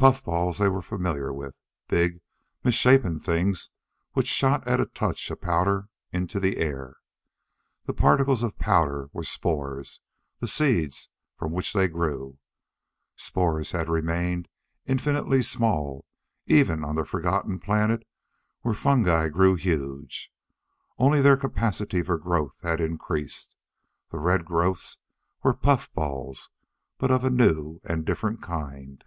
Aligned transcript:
Puffballs 0.00 0.58
they 0.58 0.68
were 0.68 0.80
familiar 0.80 1.32
with 1.32 1.56
big, 1.88 2.20
misshapen 2.62 3.18
things 3.18 3.68
which 4.12 4.28
shot 4.28 4.64
at 4.64 4.78
a 4.80 4.86
touch 4.86 5.28
a 5.28 5.34
powder 5.34 5.88
into 6.12 6.38
the 6.38 6.58
air. 6.58 6.98
The 7.86 7.92
particles 7.92 8.44
of 8.44 8.60
powder 8.60 9.10
were 9.12 9.24
spores 9.24 10.00
the 10.38 10.46
seed 10.46 10.92
from 11.36 11.50
which 11.50 11.72
they 11.72 11.88
grew. 11.88 12.38
Spores 13.16 13.72
had 13.72 13.88
remained 13.88 14.46
infinitely 14.86 15.42
small 15.42 16.04
even 16.46 16.84
on 16.84 16.94
the 16.94 17.04
forgotten 17.04 17.58
planet 17.58 18.06
where 18.60 18.74
fungi 18.74 19.26
grew 19.28 19.56
huge. 19.56 20.30
Only 20.96 21.20
their 21.20 21.36
capacity 21.36 22.04
for 22.04 22.18
growth 22.18 22.60
had 22.62 22.80
increased. 22.80 23.56
The 24.12 24.20
red 24.20 24.44
growths 24.44 24.96
were 25.42 25.54
puffballs, 25.54 26.50
but 26.98 27.10
of 27.10 27.24
a 27.24 27.30
new 27.30 27.80
and 27.82 28.04
different 28.04 28.40
kind. 28.40 29.02